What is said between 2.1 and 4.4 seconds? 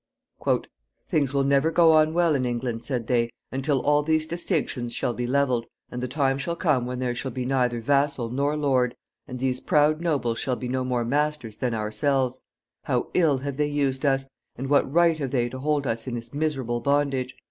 well in England," said they, "until all these